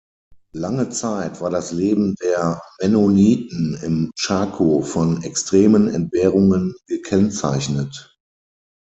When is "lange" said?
0.53-0.89